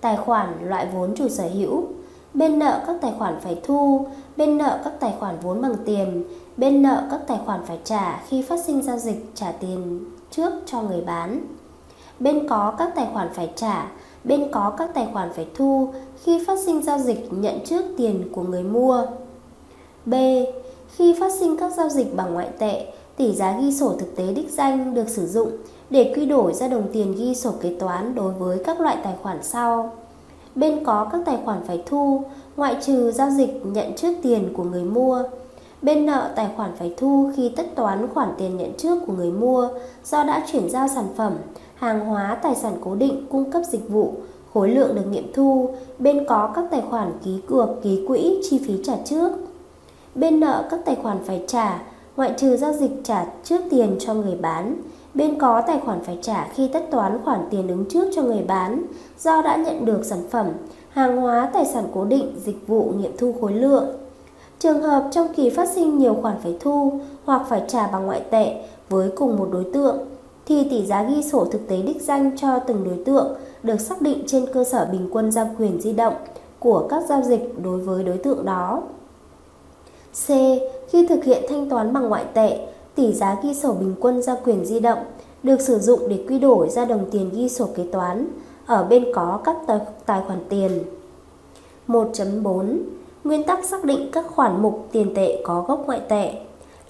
Tài 0.00 0.16
khoản 0.16 0.68
loại 0.68 0.88
vốn 0.94 1.14
chủ 1.16 1.28
sở 1.28 1.48
hữu 1.54 1.84
Bên 2.34 2.58
nợ 2.58 2.84
các 2.86 2.96
tài 3.00 3.12
khoản 3.18 3.40
phải 3.40 3.60
thu, 3.64 4.06
bên 4.36 4.58
nợ 4.58 4.80
các 4.84 4.92
tài 5.00 5.14
khoản 5.20 5.36
vốn 5.42 5.62
bằng 5.62 5.74
tiền, 5.84 6.24
bên 6.56 6.82
nợ 6.82 7.08
các 7.10 7.20
tài 7.26 7.38
khoản 7.46 7.60
phải 7.66 7.78
trả 7.84 8.22
khi 8.28 8.42
phát 8.42 8.64
sinh 8.64 8.82
giao 8.82 8.98
dịch 8.98 9.30
trả 9.34 9.52
tiền 9.52 10.04
trước 10.30 10.52
cho 10.66 10.82
người 10.82 11.00
bán. 11.00 11.40
Bên 12.20 12.48
có 12.48 12.74
các 12.78 12.92
tài 12.94 13.08
khoản 13.12 13.28
phải 13.34 13.52
trả, 13.56 13.90
bên 14.24 14.48
có 14.52 14.74
các 14.78 14.90
tài 14.94 15.08
khoản 15.12 15.32
phải 15.32 15.46
thu 15.54 15.92
khi 16.22 16.44
phát 16.46 16.58
sinh 16.66 16.82
giao 16.82 16.98
dịch 16.98 17.28
nhận 17.30 17.64
trước 17.66 17.84
tiền 17.96 18.28
của 18.32 18.42
người 18.42 18.62
mua. 18.62 19.06
B. 20.06 20.14
Khi 20.96 21.14
phát 21.20 21.32
sinh 21.40 21.56
các 21.56 21.72
giao 21.76 21.88
dịch 21.88 22.16
bằng 22.16 22.34
ngoại 22.34 22.48
tệ, 22.58 22.92
tỷ 23.20 23.32
giá 23.32 23.58
ghi 23.60 23.72
sổ 23.72 23.92
thực 23.98 24.16
tế 24.16 24.32
đích 24.32 24.50
danh 24.50 24.94
được 24.94 25.08
sử 25.08 25.26
dụng 25.26 25.50
để 25.90 26.12
quy 26.16 26.26
đổi 26.26 26.54
ra 26.54 26.68
đồng 26.68 26.88
tiền 26.92 27.14
ghi 27.18 27.34
sổ 27.34 27.52
kế 27.60 27.76
toán 27.78 28.14
đối 28.14 28.32
với 28.32 28.58
các 28.64 28.80
loại 28.80 28.96
tài 29.04 29.14
khoản 29.22 29.38
sau. 29.42 29.92
Bên 30.54 30.84
có 30.84 31.08
các 31.12 31.20
tài 31.26 31.38
khoản 31.44 31.58
phải 31.66 31.82
thu, 31.86 32.22
ngoại 32.56 32.76
trừ 32.86 33.12
giao 33.12 33.30
dịch 33.30 33.60
nhận 33.64 33.96
trước 33.96 34.12
tiền 34.22 34.52
của 34.56 34.64
người 34.64 34.84
mua. 34.84 35.22
Bên 35.82 36.06
nợ 36.06 36.30
tài 36.36 36.48
khoản 36.56 36.70
phải 36.78 36.94
thu 36.96 37.30
khi 37.36 37.48
tất 37.48 37.66
toán 37.74 38.08
khoản 38.14 38.28
tiền 38.38 38.56
nhận 38.56 38.72
trước 38.78 38.98
của 39.06 39.12
người 39.12 39.30
mua 39.32 39.68
do 40.04 40.24
đã 40.24 40.46
chuyển 40.52 40.70
giao 40.70 40.88
sản 40.88 41.06
phẩm, 41.16 41.32
hàng 41.74 42.00
hóa, 42.00 42.38
tài 42.42 42.54
sản 42.54 42.72
cố 42.84 42.94
định 42.94 43.26
cung 43.30 43.50
cấp 43.50 43.62
dịch 43.70 43.88
vụ, 43.88 44.14
khối 44.54 44.68
lượng 44.70 44.94
được 44.94 45.06
nghiệm 45.10 45.32
thu. 45.32 45.74
Bên 45.98 46.24
có 46.28 46.52
các 46.54 46.64
tài 46.70 46.82
khoản 46.90 47.12
ký 47.24 47.40
cược, 47.46 47.68
ký 47.82 48.04
quỹ, 48.08 48.40
chi 48.50 48.60
phí 48.66 48.74
trả 48.84 48.96
trước. 49.04 49.32
Bên 50.14 50.40
nợ 50.40 50.68
các 50.70 50.80
tài 50.84 50.96
khoản 51.02 51.18
phải 51.24 51.44
trả, 51.46 51.82
ngoại 52.16 52.34
trừ 52.36 52.56
giao 52.56 52.72
dịch 52.72 52.90
trả 53.04 53.26
trước 53.44 53.60
tiền 53.70 53.96
cho 53.98 54.14
người 54.14 54.36
bán. 54.36 54.76
Bên 55.14 55.38
có 55.38 55.62
tài 55.66 55.80
khoản 55.80 56.04
phải 56.04 56.18
trả 56.22 56.48
khi 56.54 56.68
tất 56.68 56.90
toán 56.90 57.18
khoản 57.24 57.40
tiền 57.50 57.68
ứng 57.68 57.84
trước 57.90 58.08
cho 58.16 58.22
người 58.22 58.44
bán 58.48 58.82
do 59.18 59.42
đã 59.42 59.56
nhận 59.56 59.84
được 59.84 60.04
sản 60.04 60.20
phẩm, 60.30 60.46
hàng 60.90 61.16
hóa, 61.16 61.50
tài 61.52 61.66
sản 61.66 61.84
cố 61.94 62.04
định, 62.04 62.34
dịch 62.44 62.66
vụ 62.66 62.92
nghiệm 62.98 63.16
thu 63.16 63.34
khối 63.40 63.52
lượng. 63.52 63.86
Trường 64.58 64.82
hợp 64.82 65.08
trong 65.12 65.28
kỳ 65.36 65.50
phát 65.50 65.68
sinh 65.68 65.98
nhiều 65.98 66.18
khoản 66.22 66.36
phải 66.42 66.56
thu 66.60 66.92
hoặc 67.24 67.42
phải 67.48 67.62
trả 67.68 67.86
bằng 67.86 68.06
ngoại 68.06 68.22
tệ 68.30 68.62
với 68.88 69.10
cùng 69.16 69.36
một 69.36 69.48
đối 69.52 69.64
tượng 69.72 69.98
thì 70.46 70.64
tỷ 70.70 70.86
giá 70.86 71.02
ghi 71.02 71.22
sổ 71.22 71.44
thực 71.44 71.68
tế 71.68 71.82
đích 71.82 72.02
danh 72.02 72.36
cho 72.36 72.58
từng 72.58 72.84
đối 72.84 73.04
tượng 73.04 73.36
được 73.62 73.80
xác 73.80 74.02
định 74.02 74.22
trên 74.26 74.46
cơ 74.52 74.64
sở 74.64 74.88
bình 74.92 75.08
quân 75.12 75.32
giao 75.32 75.50
quyền 75.58 75.80
di 75.80 75.92
động 75.92 76.14
của 76.58 76.86
các 76.90 77.02
giao 77.08 77.22
dịch 77.22 77.54
đối 77.62 77.78
với 77.78 78.04
đối 78.04 78.18
tượng 78.18 78.44
đó. 78.44 78.82
C. 80.12 80.28
Khi 80.88 81.06
thực 81.06 81.24
hiện 81.24 81.42
thanh 81.48 81.70
toán 81.70 81.92
bằng 81.92 82.08
ngoại 82.08 82.24
tệ, 82.34 82.58
tỷ 82.94 83.12
giá 83.12 83.36
ghi 83.42 83.54
sổ 83.54 83.72
bình 83.72 83.94
quân 84.00 84.22
ra 84.22 84.36
quyền 84.44 84.64
di 84.64 84.80
động 84.80 84.98
được 85.42 85.60
sử 85.60 85.78
dụng 85.78 86.08
để 86.08 86.24
quy 86.28 86.38
đổi 86.38 86.68
ra 86.68 86.84
đồng 86.84 87.10
tiền 87.10 87.30
ghi 87.34 87.48
sổ 87.48 87.68
kế 87.76 87.84
toán 87.92 88.26
ở 88.66 88.84
bên 88.84 89.04
có 89.14 89.40
các 89.44 89.56
tài, 89.66 89.78
tài 90.06 90.20
khoản 90.26 90.38
tiền. 90.48 90.82
1.4 91.88 92.78
Nguyên 93.24 93.44
tắc 93.44 93.64
xác 93.64 93.84
định 93.84 94.10
các 94.12 94.24
khoản 94.34 94.62
mục 94.62 94.88
tiền 94.92 95.14
tệ 95.14 95.42
có 95.44 95.64
gốc 95.68 95.82
ngoại 95.86 96.00
tệ 96.08 96.32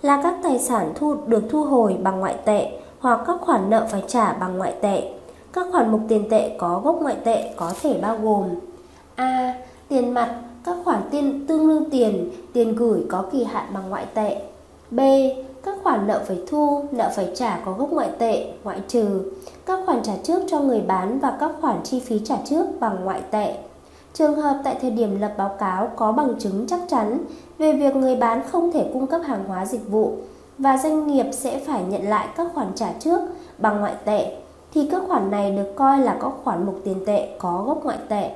là 0.02 0.20
các 0.22 0.34
tài 0.42 0.58
sản 0.58 0.92
thu 0.94 1.16
được 1.26 1.42
thu 1.50 1.64
hồi 1.64 1.96
bằng 2.02 2.20
ngoại 2.20 2.34
tệ 2.44 2.72
hoặc 2.98 3.20
các 3.26 3.36
khoản 3.40 3.70
nợ 3.70 3.86
phải 3.90 4.04
trả 4.06 4.32
bằng 4.32 4.58
ngoại 4.58 4.74
tệ. 4.80 5.12
Các 5.52 5.66
khoản 5.72 5.92
mục 5.92 6.00
tiền 6.08 6.28
tệ 6.30 6.56
có 6.58 6.80
gốc 6.84 6.98
ngoại 7.02 7.16
tệ 7.24 7.52
có 7.56 7.72
thể 7.82 7.98
bao 8.02 8.18
gồm 8.22 8.48
A. 9.14 9.54
Tiền 9.88 10.14
mặt, 10.14 10.34
các 10.64 10.76
khoản 10.84 11.02
tiền 11.10 11.46
tương 11.46 11.68
đương 11.68 11.90
tiền, 11.90 12.30
tiền 12.52 12.76
gửi 12.76 13.04
có 13.08 13.24
kỳ 13.32 13.44
hạn 13.44 13.64
bằng 13.74 13.90
ngoại 13.90 14.06
tệ. 14.14 14.42
B. 14.90 15.00
Các 15.64 15.76
khoản 15.82 16.06
nợ 16.06 16.24
phải 16.28 16.38
thu, 16.48 16.84
nợ 16.90 17.10
phải 17.16 17.32
trả 17.34 17.60
có 17.64 17.72
gốc 17.72 17.92
ngoại 17.92 18.10
tệ, 18.18 18.52
ngoại 18.64 18.80
trừ. 18.88 19.32
Các 19.66 19.78
khoản 19.86 20.02
trả 20.02 20.12
trước 20.22 20.42
cho 20.48 20.60
người 20.60 20.80
bán 20.80 21.18
và 21.18 21.36
các 21.40 21.50
khoản 21.60 21.76
chi 21.84 22.00
phí 22.00 22.20
trả 22.24 22.36
trước 22.44 22.66
bằng 22.80 23.04
ngoại 23.04 23.20
tệ. 23.30 23.54
Trường 24.14 24.34
hợp 24.34 24.60
tại 24.64 24.76
thời 24.80 24.90
điểm 24.90 25.20
lập 25.20 25.34
báo 25.38 25.56
cáo 25.58 25.90
có 25.96 26.12
bằng 26.12 26.34
chứng 26.38 26.66
chắc 26.66 26.80
chắn 26.88 27.18
về 27.58 27.72
việc 27.72 27.96
người 27.96 28.16
bán 28.16 28.42
không 28.50 28.72
thể 28.72 28.90
cung 28.92 29.06
cấp 29.06 29.20
hàng 29.24 29.44
hóa 29.44 29.66
dịch 29.66 29.88
vụ 29.88 30.12
và 30.58 30.76
doanh 30.76 31.06
nghiệp 31.06 31.26
sẽ 31.32 31.60
phải 31.66 31.82
nhận 31.84 32.08
lại 32.08 32.28
các 32.36 32.46
khoản 32.54 32.68
trả 32.74 32.92
trước 32.92 33.20
bằng 33.58 33.80
ngoại 33.80 33.94
tệ 34.04 34.36
thì 34.74 34.88
các 34.90 35.02
khoản 35.08 35.30
này 35.30 35.50
được 35.50 35.72
coi 35.76 35.98
là 35.98 36.18
các 36.20 36.32
khoản 36.44 36.66
mục 36.66 36.80
tiền 36.84 37.04
tệ 37.06 37.28
có 37.38 37.64
gốc 37.66 37.84
ngoại 37.84 37.98
tệ. 38.08 38.30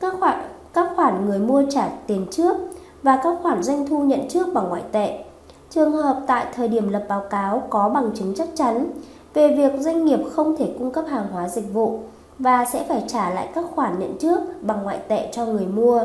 Các 0.00 0.14
khoản 0.20 0.48
các 0.76 0.90
khoản 0.96 1.26
người 1.26 1.38
mua 1.38 1.62
trả 1.70 1.88
tiền 2.06 2.26
trước 2.30 2.56
và 3.02 3.20
các 3.22 3.38
khoản 3.42 3.62
doanh 3.62 3.86
thu 3.86 4.02
nhận 4.02 4.28
trước 4.28 4.54
bằng 4.54 4.68
ngoại 4.68 4.82
tệ. 4.92 5.24
Trường 5.70 5.92
hợp 5.92 6.20
tại 6.26 6.46
thời 6.54 6.68
điểm 6.68 6.88
lập 6.88 7.04
báo 7.08 7.24
cáo 7.30 7.62
có 7.70 7.88
bằng 7.88 8.10
chứng 8.14 8.34
chắc 8.34 8.48
chắn 8.54 8.86
về 9.34 9.56
việc 9.56 9.72
doanh 9.80 10.04
nghiệp 10.04 10.20
không 10.32 10.56
thể 10.56 10.74
cung 10.78 10.90
cấp 10.90 11.04
hàng 11.08 11.26
hóa 11.32 11.48
dịch 11.48 11.72
vụ 11.72 12.00
và 12.38 12.64
sẽ 12.64 12.84
phải 12.88 13.04
trả 13.08 13.30
lại 13.30 13.48
các 13.54 13.64
khoản 13.74 13.98
nhận 13.98 14.18
trước 14.18 14.40
bằng 14.62 14.82
ngoại 14.82 14.98
tệ 15.08 15.28
cho 15.32 15.46
người 15.46 15.66
mua 15.66 16.00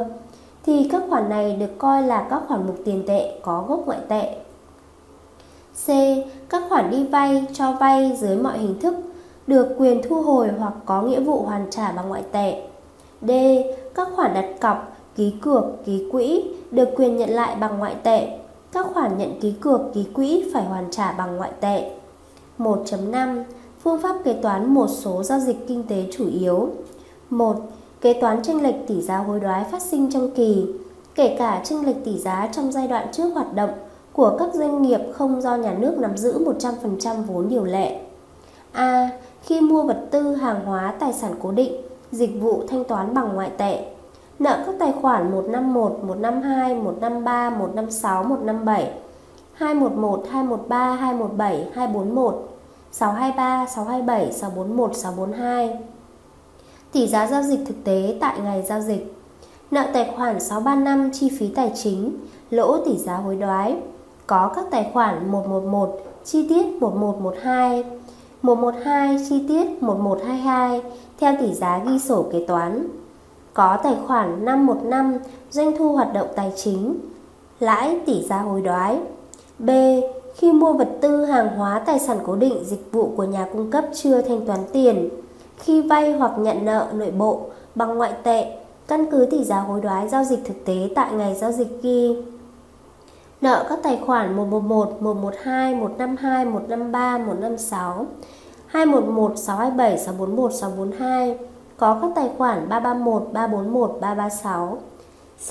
thì 0.65 0.89
các 0.91 1.03
khoản 1.09 1.29
này 1.29 1.55
được 1.55 1.77
coi 1.77 2.03
là 2.03 2.27
các 2.29 2.41
khoản 2.47 2.67
mục 2.67 2.75
tiền 2.85 3.03
tệ 3.07 3.39
có 3.41 3.65
gốc 3.67 3.79
ngoại 3.85 3.99
tệ. 4.07 4.35
C. 5.85 5.87
Các 6.49 6.63
khoản 6.69 6.91
đi 6.91 7.03
vay, 7.03 7.45
cho 7.53 7.71
vay 7.71 8.17
dưới 8.19 8.37
mọi 8.37 8.57
hình 8.57 8.79
thức 8.79 8.95
được 9.47 9.75
quyền 9.77 10.01
thu 10.09 10.21
hồi 10.21 10.49
hoặc 10.59 10.73
có 10.85 11.01
nghĩa 11.01 11.19
vụ 11.19 11.41
hoàn 11.41 11.65
trả 11.69 11.91
bằng 11.91 12.09
ngoại 12.09 12.23
tệ. 12.31 12.63
D. 13.21 13.31
Các 13.95 14.07
khoản 14.15 14.33
đặt 14.33 14.45
cọc, 14.61 14.97
ký 15.15 15.33
cược, 15.41 15.63
ký 15.85 16.03
quỹ 16.11 16.43
được 16.71 16.89
quyền 16.95 17.17
nhận 17.17 17.29
lại 17.29 17.55
bằng 17.55 17.79
ngoại 17.79 17.95
tệ. 18.03 18.37
Các 18.71 18.85
khoản 18.93 19.17
nhận 19.17 19.39
ký 19.41 19.53
cược, 19.61 19.81
ký 19.93 20.05
quỹ 20.13 20.49
phải 20.53 20.63
hoàn 20.63 20.91
trả 20.91 21.11
bằng 21.11 21.37
ngoại 21.37 21.51
tệ. 21.59 21.91
1.5 22.57 23.43
Phương 23.83 24.01
pháp 24.01 24.15
kế 24.23 24.33
toán 24.33 24.73
một 24.73 24.87
số 24.87 25.23
giao 25.23 25.39
dịch 25.39 25.67
kinh 25.67 25.83
tế 25.83 26.05
chủ 26.11 26.29
yếu 26.39 26.69
1. 27.29 27.55
Kế 28.01 28.13
toán 28.21 28.43
tranh 28.43 28.61
lệch 28.61 28.87
tỷ 28.87 29.01
giá 29.01 29.17
hối 29.17 29.39
đoái 29.39 29.63
phát 29.63 29.81
sinh 29.81 30.11
trong 30.11 30.29
kỳ 30.35 30.65
Kể 31.15 31.35
cả 31.39 31.61
tranh 31.63 31.85
lệch 31.85 32.05
tỷ 32.05 32.17
giá 32.17 32.49
trong 32.53 32.71
giai 32.71 32.87
đoạn 32.87 33.07
trước 33.11 33.29
hoạt 33.33 33.53
động 33.53 33.69
của 34.13 34.35
các 34.39 34.53
doanh 34.53 34.81
nghiệp 34.81 34.99
không 35.13 35.41
do 35.41 35.55
nhà 35.55 35.73
nước 35.73 35.97
nắm 35.97 36.17
giữ 36.17 36.45
100% 36.59 37.23
vốn 37.23 37.49
điều 37.49 37.63
lệ 37.63 37.99
A. 38.71 39.09
Khi 39.43 39.61
mua 39.61 39.83
vật 39.83 40.07
tư, 40.11 40.35
hàng 40.35 40.65
hóa, 40.65 40.93
tài 40.99 41.13
sản 41.13 41.33
cố 41.41 41.51
định, 41.51 41.81
dịch 42.11 42.41
vụ 42.41 42.63
thanh 42.67 42.83
toán 42.83 43.13
bằng 43.13 43.33
ngoại 43.33 43.51
tệ. 43.57 43.85
Nợ 44.39 44.63
các 44.65 44.75
tài 44.79 44.93
khoản 45.01 45.31
151, 45.31 45.99
152, 46.03 46.75
153, 46.75 47.49
156, 47.49 48.23
157 48.23 48.91
211, 49.53 50.25
213, 50.31 50.95
217, 50.95 51.67
241 51.73 52.47
623, 52.91 53.65
627, 53.65 54.33
641, 54.33 54.95
642 54.95 55.77
Tỷ 56.91 57.07
giá 57.07 57.27
giao 57.27 57.43
dịch 57.43 57.59
thực 57.67 57.83
tế 57.83 58.17
tại 58.21 58.39
ngày 58.43 58.61
giao 58.61 58.81
dịch. 58.81 59.13
Nợ 59.71 59.87
tài 59.93 60.11
khoản 60.15 60.39
635 60.39 61.11
chi 61.11 61.31
phí 61.39 61.47
tài 61.55 61.71
chính 61.75 62.17
Lỗ 62.49 62.77
tỷ 62.85 62.97
giá 62.97 63.15
hối 63.15 63.35
đoái. 63.35 63.77
Có 64.27 64.51
các 64.55 64.65
tài 64.71 64.91
khoản 64.93 65.31
111 65.31 65.99
chi 66.23 66.49
tiết 66.49 66.65
1112 66.81 67.83
112 68.41 69.17
chi 69.29 69.43
tiết 69.47 69.83
1122 69.83 70.81
theo 71.19 71.35
tỷ 71.39 71.53
giá 71.53 71.81
ghi 71.85 71.99
sổ 71.99 72.25
kế 72.31 72.45
toán 72.47 72.87
có 73.53 73.77
tài 73.83 73.95
khoản 74.07 74.45
515 74.45 75.17
doanh 75.51 75.77
thu 75.77 75.93
hoạt 75.93 76.13
động 76.13 76.27
tài 76.35 76.51
chính, 76.55 76.99
lãi 77.59 77.99
tỷ 78.05 78.23
giá 78.23 78.37
hối 78.37 78.61
đoái. 78.61 78.99
B. 79.59 79.69
Khi 80.35 80.51
mua 80.51 80.73
vật 80.73 80.89
tư, 81.01 81.25
hàng 81.25 81.57
hóa, 81.57 81.79
tài 81.79 81.99
sản 81.99 82.17
cố 82.25 82.35
định, 82.35 82.63
dịch 82.65 82.91
vụ 82.91 83.13
của 83.17 83.23
nhà 83.23 83.47
cung 83.53 83.71
cấp 83.71 83.85
chưa 83.93 84.21
thanh 84.21 84.45
toán 84.45 84.59
tiền. 84.73 85.09
Khi 85.57 85.81
vay 85.81 86.13
hoặc 86.13 86.31
nhận 86.37 86.65
nợ 86.65 86.87
nội 86.93 87.11
bộ 87.11 87.41
bằng 87.75 87.97
ngoại 87.97 88.13
tệ, 88.23 88.57
căn 88.87 89.11
cứ 89.11 89.27
tỷ 89.31 89.43
giá 89.43 89.59
hối 89.59 89.81
đoái 89.81 90.09
giao 90.09 90.23
dịch 90.23 90.39
thực 90.45 90.65
tế 90.65 90.89
tại 90.95 91.11
ngày 91.13 91.35
giao 91.35 91.51
dịch 91.51 91.81
ghi. 91.83 92.15
Nợ 93.41 93.65
các 93.69 93.79
tài 93.83 93.99
khoản 94.05 94.35
111, 94.35 95.01
112, 95.01 95.75
152, 95.75 96.45
153, 96.45 97.17
156 97.17 98.05
211 98.67 99.33
627 99.37 99.97
641 99.97 100.53
642 100.53 101.37
có 101.77 101.99
các 102.01 102.11
tài 102.15 102.29
khoản 102.37 102.69
331 102.69 103.29
341 103.33 103.97
336 104.01 104.77
C. 105.47 105.49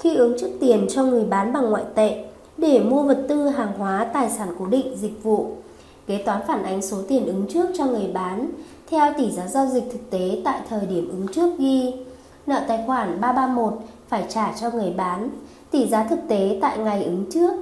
Khi 0.00 0.16
ứng 0.16 0.36
trước 0.40 0.50
tiền 0.60 0.86
cho 0.90 1.02
người 1.04 1.24
bán 1.24 1.52
bằng 1.52 1.70
ngoại 1.70 1.84
tệ 1.94 2.24
để 2.56 2.80
mua 2.80 3.02
vật 3.02 3.24
tư, 3.28 3.48
hàng 3.48 3.72
hóa, 3.78 4.06
tài 4.12 4.30
sản 4.30 4.48
cố 4.58 4.66
định, 4.66 4.96
dịch 4.96 5.22
vụ. 5.22 5.50
Kế 6.06 6.22
toán 6.26 6.40
phản 6.46 6.62
ánh 6.62 6.82
số 6.82 6.96
tiền 7.08 7.26
ứng 7.26 7.46
trước 7.48 7.68
cho 7.78 7.86
người 7.86 8.10
bán 8.14 8.50
theo 8.90 9.12
tỷ 9.18 9.30
giá 9.30 9.46
giao 9.46 9.66
dịch 9.66 9.84
thực 9.92 10.10
tế 10.10 10.40
tại 10.44 10.60
thời 10.68 10.86
điểm 10.86 11.08
ứng 11.08 11.26
trước 11.28 11.58
ghi. 11.58 11.94
Nợ 12.46 12.60
tài 12.68 12.84
khoản 12.86 13.20
331 13.20 13.74
phải 14.08 14.24
trả 14.28 14.52
cho 14.60 14.70
người 14.70 14.94
bán, 14.96 15.30
tỷ 15.70 15.88
giá 15.88 16.04
thực 16.04 16.18
tế 16.28 16.58
tại 16.62 16.78
ngày 16.78 17.04
ứng 17.04 17.24
trước. 17.30 17.52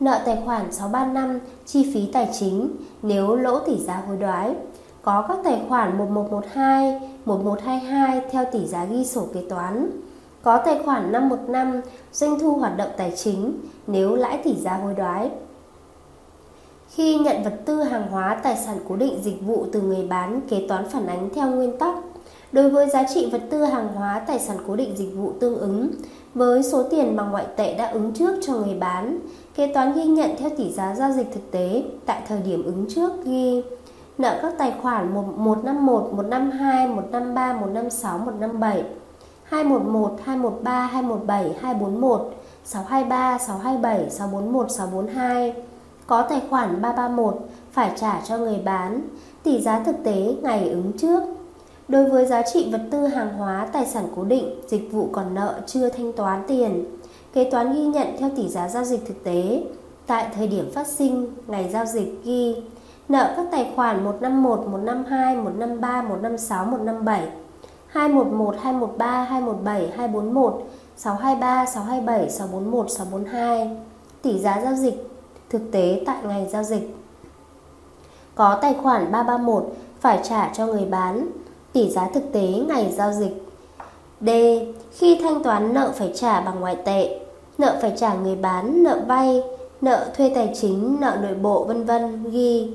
Nợ 0.00 0.20
tài 0.24 0.38
khoản 0.44 0.72
635 0.72 1.38
chi 1.66 1.90
phí 1.94 2.06
tài 2.12 2.28
chính 2.38 2.76
nếu 3.02 3.36
lỗ 3.36 3.58
tỷ 3.58 3.78
giá 3.78 4.02
hối 4.08 4.16
đoái. 4.16 4.54
Có 5.02 5.24
các 5.28 5.38
tài 5.44 5.62
khoản 5.68 5.98
1112, 5.98 7.00
1122 7.24 8.22
theo 8.30 8.44
tỷ 8.52 8.66
giá 8.66 8.84
ghi 8.84 9.04
sổ 9.04 9.26
kế 9.34 9.42
toán. 9.48 9.90
Có 10.42 10.62
tài 10.64 10.78
khoản 10.84 11.12
515 11.12 11.80
doanh 12.12 12.38
thu 12.38 12.54
hoạt 12.54 12.76
động 12.76 12.90
tài 12.96 13.12
chính 13.16 13.58
nếu 13.86 14.14
lãi 14.14 14.40
tỷ 14.44 14.54
giá 14.56 14.76
hối 14.76 14.94
đoái. 14.94 15.30
Khi 16.88 17.18
nhận 17.18 17.42
vật 17.42 17.54
tư 17.64 17.82
hàng 17.82 18.10
hóa 18.10 18.40
tài 18.42 18.56
sản 18.56 18.78
cố 18.88 18.96
định 18.96 19.18
dịch 19.22 19.42
vụ 19.46 19.66
từ 19.72 19.80
người 19.80 20.06
bán 20.06 20.40
kế 20.48 20.66
toán 20.68 20.88
phản 20.88 21.06
ánh 21.06 21.28
theo 21.34 21.48
nguyên 21.48 21.78
tắc 21.78 21.94
đối 22.52 22.70
với 22.70 22.90
giá 22.90 23.04
trị 23.14 23.28
vật 23.32 23.42
tư 23.50 23.64
hàng 23.64 23.88
hóa 23.94 24.18
tài 24.26 24.38
sản 24.38 24.56
cố 24.66 24.76
định 24.76 24.96
dịch 24.96 25.12
vụ 25.16 25.32
tương 25.40 25.58
ứng 25.58 25.90
với 26.34 26.62
số 26.62 26.82
tiền 26.82 27.16
bằng 27.16 27.30
ngoại 27.30 27.46
tệ 27.56 27.74
đã 27.74 27.90
ứng 27.90 28.12
trước 28.12 28.40
cho 28.42 28.52
người 28.52 28.74
bán 28.74 29.18
kế 29.54 29.72
toán 29.74 29.92
ghi 29.92 30.04
nhận 30.04 30.30
theo 30.38 30.50
tỷ 30.56 30.72
giá 30.72 30.94
giao 30.94 31.12
dịch 31.12 31.26
thực 31.34 31.50
tế 31.50 31.84
tại 32.06 32.22
thời 32.28 32.40
điểm 32.40 32.64
ứng 32.64 32.86
trước 32.88 33.12
ghi 33.24 33.62
nợ 34.18 34.38
các 34.42 34.52
tài 34.58 34.74
khoản 34.82 35.14
151, 35.14 36.02
152, 36.12 36.88
153, 36.88 37.52
156, 37.52 38.18
157 38.18 38.84
211, 39.44 40.16
213, 40.24 40.86
217, 40.86 41.54
241 41.60 42.34
623, 42.64 43.38
627, 43.38 44.10
641, 44.10 44.70
642 44.70 45.54
có 46.06 46.22
tài 46.22 46.42
khoản 46.50 46.82
331 46.82 47.48
phải 47.72 47.92
trả 47.96 48.20
cho 48.28 48.38
người 48.38 48.58
bán. 48.64 49.00
Tỷ 49.42 49.60
giá 49.60 49.82
thực 49.86 49.96
tế 50.04 50.34
ngày 50.42 50.68
ứng 50.68 50.92
trước 50.98 51.22
Đối 51.88 52.10
với 52.10 52.26
giá 52.26 52.42
trị 52.42 52.68
vật 52.72 52.82
tư 52.90 53.06
hàng 53.06 53.36
hóa, 53.38 53.68
tài 53.72 53.86
sản 53.86 54.08
cố 54.16 54.24
định, 54.24 54.60
dịch 54.68 54.92
vụ 54.92 55.08
còn 55.12 55.34
nợ 55.34 55.60
chưa 55.66 55.88
thanh 55.88 56.12
toán 56.12 56.42
tiền, 56.48 56.84
kế 57.32 57.50
toán 57.50 57.72
ghi 57.72 57.86
nhận 57.86 58.08
theo 58.18 58.30
tỷ 58.36 58.48
giá 58.48 58.68
giao 58.68 58.84
dịch 58.84 59.06
thực 59.06 59.24
tế 59.24 59.62
tại 60.06 60.26
thời 60.34 60.48
điểm 60.48 60.70
phát 60.74 60.86
sinh 60.86 61.34
ngày 61.46 61.70
giao 61.72 61.86
dịch 61.86 62.20
ghi 62.24 62.56
nợ 63.08 63.34
các 63.36 63.46
tài 63.50 63.72
khoản 63.76 64.04
151, 64.04 64.58
152, 64.58 65.36
153, 65.36 66.02
156, 66.02 66.64
157, 66.64 67.28
211, 67.86 68.56
213, 68.60 69.24
217, 69.24 69.90
241, 69.96 70.62
623, 70.96 71.66
627, 71.66 72.30
641, 72.30 72.90
642. 72.90 73.76
Tỷ 74.22 74.38
giá 74.38 74.60
giao 74.64 74.74
dịch 74.74 75.10
thực 75.50 75.62
tế 75.72 76.02
tại 76.06 76.16
ngày 76.24 76.48
giao 76.52 76.62
dịch. 76.62 76.96
Có 78.34 78.58
tài 78.62 78.74
khoản 78.74 79.12
331 79.12 79.74
phải 80.00 80.20
trả 80.22 80.50
cho 80.54 80.66
người 80.66 80.84
bán 80.84 81.26
tỷ 81.72 81.90
giá 81.90 82.08
thực 82.14 82.32
tế 82.32 82.48
ngày 82.68 82.94
giao 82.96 83.12
dịch. 83.12 83.42
D. 84.20 84.28
Khi 84.92 85.18
thanh 85.22 85.42
toán 85.42 85.74
nợ 85.74 85.92
phải 85.94 86.12
trả 86.14 86.40
bằng 86.40 86.60
ngoại 86.60 86.76
tệ, 86.84 87.20
nợ 87.58 87.78
phải 87.82 87.92
trả 87.96 88.14
người 88.14 88.36
bán, 88.36 88.82
nợ 88.82 89.00
vay, 89.06 89.42
nợ 89.80 90.06
thuê 90.16 90.32
tài 90.34 90.54
chính, 90.60 90.96
nợ 91.00 91.18
nội 91.22 91.34
bộ 91.34 91.64
vân 91.64 91.84
vân 91.84 92.30
ghi 92.30 92.74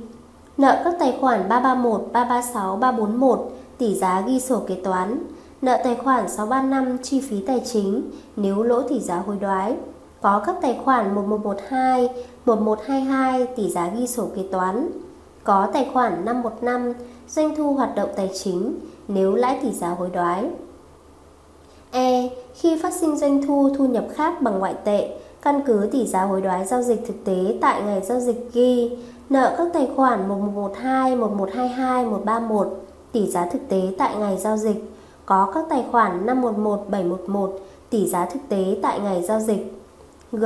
nợ 0.58 0.82
các 0.84 0.94
tài 1.00 1.18
khoản 1.22 1.50
331, 1.50 2.02
336, 2.14 2.78
341 2.78 3.52
tỷ 3.78 3.96
giá 3.96 4.22
ghi 4.22 4.40
sổ 4.40 4.60
kế 4.68 4.76
toán, 4.76 5.24
nợ 5.62 5.78
tài 5.84 5.96
khoản 5.96 6.30
635 6.30 6.98
chi 7.04 7.22
phí 7.22 7.42
tài 7.48 7.62
chính 7.66 8.12
nếu 8.36 8.64
lỗ 8.64 8.82
tỷ 8.82 9.00
giá 9.00 9.16
hối 9.16 9.38
đoái. 9.42 9.76
Có 10.22 10.44
các 10.46 10.56
tài 10.62 10.80
khoản 10.86 11.16
1112, 11.16 12.10
1122 12.46 13.46
tỷ 13.46 13.70
giá 13.70 13.88
ghi 13.88 14.08
sổ 14.08 14.28
kế 14.36 14.42
toán. 14.52 14.90
Có 15.48 15.68
tài 15.74 15.90
khoản 15.94 16.26
515 16.26 16.94
doanh 17.30 17.56
thu 17.56 17.74
hoạt 17.74 17.96
động 17.96 18.10
tài 18.16 18.32
chính 18.44 18.80
nếu 19.08 19.36
lãi 19.36 19.60
tỷ 19.62 19.72
giá 19.72 19.90
hối 19.90 20.10
đoái. 20.14 20.50
E. 21.92 22.30
Khi 22.54 22.80
phát 22.84 22.94
sinh 22.94 23.18
doanh 23.18 23.48
thu 23.48 23.70
thu 23.78 23.88
nhập 23.88 24.06
khác 24.14 24.42
bằng 24.42 24.60
ngoại 24.60 24.76
tệ, 24.84 25.18
căn 25.42 25.62
cứ 25.66 25.90
tỷ 25.92 26.08
giá 26.08 26.24
hối 26.24 26.42
đoái 26.42 26.66
giao 26.66 26.82
dịch 26.82 27.04
thực 27.08 27.26
tế 27.26 27.58
tại 27.62 27.82
ngày 27.82 28.02
giao 28.02 28.20
dịch 28.20 28.50
ghi 28.54 28.98
nợ 29.30 29.56
các 29.58 29.68
tài 29.74 29.90
khoản 29.96 30.28
1112, 30.28 31.16
1122, 31.16 32.06
131 32.06 32.68
tỷ 33.12 33.28
giá 33.28 33.46
thực 33.46 33.70
tế 33.70 33.82
tại 33.98 34.16
ngày 34.16 34.38
giao 34.38 34.58
dịch, 34.58 34.92
có 35.26 35.52
các 35.54 35.66
tài 35.70 35.86
khoản 35.92 36.26
511, 36.26 36.86
711 36.90 37.60
tỷ 37.90 38.08
giá 38.08 38.26
thực 38.26 38.40
tế 38.50 38.78
tại 38.84 39.00
ngày 39.00 39.24
giao 39.24 39.40
dịch. 39.40 39.74
G. 40.32 40.46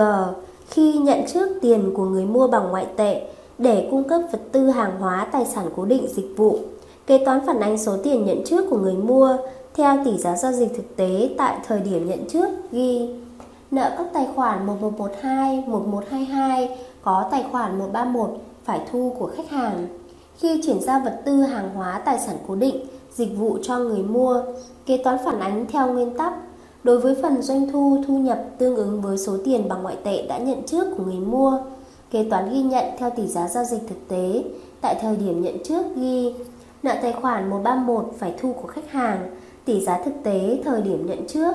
Khi 0.68 0.94
nhận 0.94 1.24
trước 1.34 1.50
tiền 1.62 1.92
của 1.96 2.06
người 2.06 2.26
mua 2.26 2.48
bằng 2.48 2.70
ngoại 2.70 2.88
tệ 2.96 3.28
để 3.62 3.88
cung 3.92 4.04
cấp 4.04 4.22
vật 4.32 4.42
tư 4.52 4.70
hàng 4.70 5.00
hóa 5.00 5.28
tài 5.32 5.46
sản 5.46 5.66
cố 5.76 5.86
định 5.86 6.08
dịch 6.16 6.34
vụ 6.38 6.60
Kế 7.08 7.26
toán 7.26 7.46
phản 7.46 7.60
ánh 7.60 7.78
số 7.78 7.98
tiền 8.04 8.26
nhận 8.26 8.44
trước 8.46 8.66
của 8.70 8.78
người 8.78 8.94
mua 8.94 9.38
theo 9.74 9.98
tỷ 10.06 10.18
giá 10.18 10.36
giao 10.36 10.52
dịch 10.52 10.70
thực 10.76 10.96
tế 10.96 11.30
tại 11.38 11.58
thời 11.68 11.80
điểm 11.80 12.10
nhận 12.10 12.26
trước 12.30 12.50
ghi 12.72 13.10
nợ 13.72 13.92
các 13.98 14.08
tài 14.14 14.28
khoản 14.36 14.66
1112, 14.66 15.64
1122 15.68 16.80
có 17.02 17.28
tài 17.32 17.46
khoản 17.52 17.80
131 17.80 18.30
phải 18.64 18.80
thu 18.92 19.16
của 19.20 19.32
khách 19.36 19.50
hàng. 19.50 19.88
Khi 20.38 20.62
chuyển 20.66 20.82
giao 20.82 21.02
vật 21.06 21.22
tư 21.26 21.42
hàng 21.42 21.70
hóa 21.76 22.02
tài 22.06 22.20
sản 22.20 22.36
cố 22.48 22.56
định, 22.56 22.86
dịch 23.14 23.38
vụ 23.38 23.58
cho 23.64 23.78
người 23.78 24.04
mua, 24.04 24.44
kế 24.86 24.98
toán 24.98 25.18
phản 25.26 25.40
ánh 25.40 25.66
theo 25.72 25.94
nguyên 25.94 26.18
tắc 26.18 26.34
đối 26.84 27.00
với 27.00 27.16
phần 27.22 27.42
doanh 27.42 27.72
thu 27.72 28.04
thu 28.08 28.18
nhập 28.18 28.44
tương 28.58 28.76
ứng 28.76 29.02
với 29.02 29.18
số 29.18 29.38
tiền 29.46 29.70
bằng 29.70 29.84
ngoại 29.84 29.98
tệ 30.04 30.28
đã 30.28 30.38
nhận 30.38 30.64
trước 30.68 30.86
của 30.98 31.04
người 31.04 31.20
mua. 31.20 31.60
Kế 32.12 32.24
toán 32.30 32.54
ghi 32.54 32.62
nhận 32.62 32.86
theo 32.98 33.10
tỷ 33.10 33.28
giá 33.28 33.48
giao 33.48 33.64
dịch 33.64 33.82
thực 33.88 34.08
tế 34.08 34.44
tại 34.82 34.96
thời 35.02 35.16
điểm 35.16 35.42
nhận 35.42 35.64
trước 35.64 35.84
ghi 35.96 36.34
Nợ 36.84 36.96
tài 37.02 37.14
khoản 37.14 37.50
131 37.50 38.06
phải 38.20 38.36
thu 38.42 38.54
của 38.62 38.68
khách 38.68 38.92
hàng, 38.92 39.30
tỷ 39.66 39.82
giá 39.82 40.02
thực 40.06 40.14
tế 40.24 40.62
thời 40.66 40.82
điểm 40.82 41.06
nhận 41.06 41.28
trước. 41.28 41.54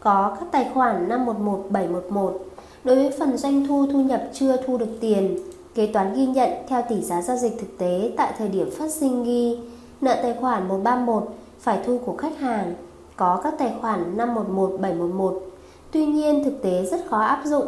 Có 0.00 0.36
các 0.40 0.48
tài 0.52 0.70
khoản 0.74 1.08
511, 1.08 1.64
711. 1.70 2.38
Đối 2.84 2.96
với 2.96 3.10
phần 3.18 3.36
doanh 3.36 3.66
thu 3.66 3.86
thu 3.92 4.00
nhập 4.00 4.22
chưa 4.32 4.56
thu 4.66 4.78
được 4.78 4.98
tiền, 5.00 5.38
kế 5.74 5.86
toán 5.86 6.14
ghi 6.14 6.26
nhận 6.26 6.50
theo 6.68 6.82
tỷ 6.88 7.02
giá 7.02 7.22
giao 7.22 7.36
dịch 7.36 7.52
thực 7.58 7.78
tế 7.78 8.12
tại 8.16 8.32
thời 8.38 8.48
điểm 8.48 8.70
phát 8.70 8.90
sinh 8.92 9.24
ghi 9.24 9.58
nợ 10.00 10.18
tài 10.22 10.34
khoản 10.34 10.68
131 10.68 11.28
phải 11.60 11.78
thu 11.86 11.98
của 12.04 12.16
khách 12.16 12.38
hàng, 12.38 12.74
có 13.16 13.40
các 13.44 13.54
tài 13.58 13.72
khoản 13.80 14.16
511, 14.16 14.78
711. 14.80 15.42
Tuy 15.90 16.06
nhiên 16.06 16.44
thực 16.44 16.62
tế 16.62 16.86
rất 16.90 17.00
khó 17.08 17.20
áp 17.20 17.42
dụng 17.44 17.66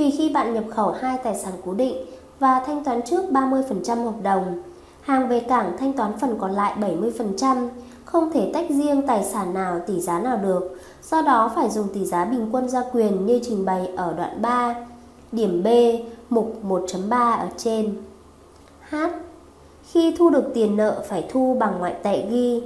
vì 0.00 0.10
khi 0.10 0.28
bạn 0.28 0.54
nhập 0.54 0.64
khẩu 0.70 0.92
hai 1.00 1.18
tài 1.24 1.34
sản 1.34 1.52
cố 1.64 1.74
định 1.74 1.96
và 2.38 2.62
thanh 2.66 2.84
toán 2.84 3.02
trước 3.02 3.24
30% 3.30 4.04
hợp 4.04 4.22
đồng 4.22 4.62
Hàng 5.00 5.28
về 5.28 5.40
cảng 5.40 5.76
thanh 5.78 5.92
toán 5.92 6.12
phần 6.20 6.38
còn 6.40 6.50
lại 6.52 6.74
70%, 6.80 7.68
không 8.04 8.32
thể 8.32 8.50
tách 8.54 8.70
riêng 8.70 9.06
tài 9.06 9.24
sản 9.24 9.54
nào 9.54 9.80
tỷ 9.86 10.00
giá 10.00 10.20
nào 10.20 10.36
được, 10.36 10.78
do 11.02 11.22
đó 11.22 11.52
phải 11.54 11.70
dùng 11.70 11.88
tỷ 11.94 12.04
giá 12.04 12.24
bình 12.24 12.48
quân 12.52 12.68
gia 12.68 12.82
quyền 12.92 13.26
như 13.26 13.40
trình 13.42 13.64
bày 13.64 13.86
ở 13.96 14.12
đoạn 14.12 14.42
3, 14.42 14.74
điểm 15.32 15.62
B, 15.62 15.66
mục 16.30 16.58
1.3 16.64 17.38
ở 17.38 17.48
trên. 17.56 17.94
H. 18.90 18.96
Khi 19.82 20.14
thu 20.18 20.30
được 20.30 20.50
tiền 20.54 20.76
nợ 20.76 21.04
phải 21.08 21.26
thu 21.32 21.56
bằng 21.60 21.78
ngoại 21.78 21.94
tệ 22.02 22.26
ghi 22.30 22.62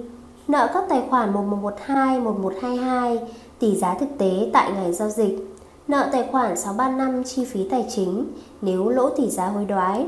nợ 0.48 0.70
các 0.74 0.84
tài 0.88 1.02
khoản 1.10 1.32
1112, 1.32 2.20
1122, 2.20 3.18
tỷ 3.58 3.76
giá 3.76 3.94
thực 3.94 4.18
tế 4.18 4.50
tại 4.52 4.72
ngày 4.72 4.92
giao 4.92 5.08
dịch, 5.08 5.53
nợ 5.88 6.08
tài 6.12 6.28
khoản 6.32 6.56
635 6.56 7.24
chi 7.24 7.44
phí 7.44 7.68
tài 7.68 7.86
chính 7.94 8.26
nếu 8.62 8.88
lỗ 8.88 9.10
tỷ 9.10 9.30
giá 9.30 9.46
hối 9.46 9.64
đoái, 9.64 10.06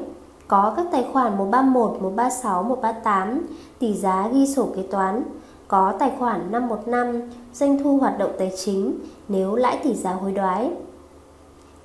có 0.48 0.74
các 0.76 0.86
tài 0.92 1.06
khoản 1.12 1.36
131, 1.38 1.90
136, 1.90 2.62
138 2.62 3.46
tỷ 3.78 3.94
giá 3.94 4.28
ghi 4.32 4.46
sổ 4.46 4.68
kế 4.76 4.82
toán, 4.82 5.22
có 5.68 5.94
tài 5.98 6.12
khoản 6.18 6.52
515 6.52 7.20
doanh 7.54 7.82
thu 7.82 7.98
hoạt 7.98 8.18
động 8.18 8.32
tài 8.38 8.52
chính 8.64 8.98
nếu 9.28 9.54
lãi 9.54 9.78
tỷ 9.82 9.94
giá 9.94 10.12
hối 10.12 10.32
đoái. 10.32 10.70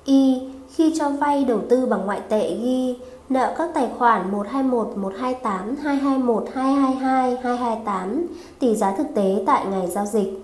Y. 0.04 0.40
Khi 0.74 0.94
cho 0.98 1.08
vay 1.08 1.44
đầu 1.44 1.60
tư 1.68 1.86
bằng 1.86 2.06
ngoại 2.06 2.20
tệ 2.28 2.54
ghi 2.54 2.98
nợ 3.28 3.54
các 3.58 3.70
tài 3.74 3.88
khoản 3.98 4.32
121, 4.32 4.96
128, 4.96 5.76
221, 5.76 6.44
222, 6.54 7.36
228 7.36 8.26
tỷ 8.58 8.74
giá 8.74 8.94
thực 8.96 9.06
tế 9.14 9.42
tại 9.46 9.66
ngày 9.66 9.86
giao 9.86 10.06
dịch. 10.06 10.41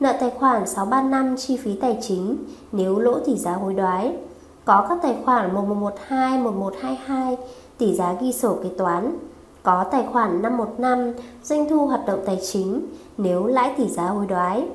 Nợ 0.00 0.12
tài 0.20 0.30
khoản 0.30 0.66
635 0.66 1.36
chi 1.36 1.56
phí 1.56 1.76
tài 1.80 1.98
chính 2.02 2.36
nếu 2.72 2.98
lỗ 2.98 3.18
tỷ 3.18 3.36
giá 3.36 3.52
hối 3.52 3.74
đoái. 3.74 4.16
Có 4.64 4.86
các 4.88 4.98
tài 5.02 5.16
khoản 5.24 5.54
1112, 5.54 6.38
1122 6.38 7.36
tỷ 7.78 7.94
giá 7.94 8.12
ghi 8.20 8.32
sổ 8.32 8.56
kế 8.62 8.68
toán, 8.78 9.18
có 9.62 9.84
tài 9.84 10.06
khoản 10.12 10.42
515 10.42 11.12
doanh 11.42 11.68
thu 11.68 11.86
hoạt 11.86 12.06
động 12.06 12.20
tài 12.26 12.38
chính 12.52 12.86
nếu 13.18 13.46
lãi 13.46 13.74
tỷ 13.76 13.88
giá 13.88 14.02
hối 14.06 14.26
đoái. 14.26 14.68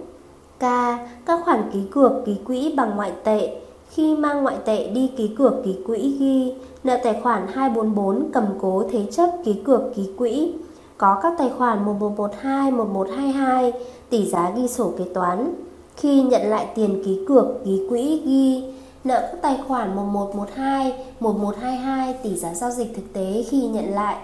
K. 0.60 0.63
Các 1.25 1.41
khoản 1.46 1.70
ký 1.74 1.79
cược 1.91 2.12
ký 2.25 2.36
quỹ 2.46 2.74
bằng 2.77 2.96
ngoại 2.96 3.12
tệ 3.24 3.62
Khi 3.89 4.15
mang 4.15 4.44
ngoại 4.44 4.58
tệ 4.65 4.88
đi 4.88 5.12
ký 5.17 5.36
cược 5.38 5.53
ký 5.65 5.75
quỹ 5.88 6.17
ghi 6.20 6.53
nợ 6.84 6.98
tài 7.03 7.20
khoản 7.24 7.48
244 7.53 8.29
cầm 8.34 8.46
cố 8.62 8.84
thế 8.91 9.05
chấp 9.12 9.29
ký 9.46 9.62
cược 9.65 9.82
ký 9.96 10.10
quỹ 10.17 10.53
có 10.98 11.20
các 11.22 11.34
tài 11.38 11.50
khoản 11.58 11.86
1112, 11.86 12.72
1122 12.72 13.74
tỷ 14.10 14.26
giá 14.26 14.52
ghi 14.56 14.68
sổ 14.68 14.94
kế 14.98 15.06
toán. 15.14 15.54
Khi 15.98 16.22
nhận 16.22 16.42
lại 16.42 16.68
tiền 16.76 17.02
ký 17.06 17.20
cược 17.28 17.46
ký 17.66 17.82
quỹ 17.90 18.22
ghi 18.26 18.64
nợ 19.04 19.22
các 19.32 19.42
tài 19.42 19.58
khoản 19.68 19.96
1112, 19.96 20.94
1122 21.20 22.14
tỷ 22.24 22.36
giá 22.36 22.54
giao 22.54 22.72
dịch 22.72 22.96
thực 22.96 23.14
tế 23.14 23.44
khi 23.50 23.62
nhận 23.62 23.94
lại. 23.94 24.18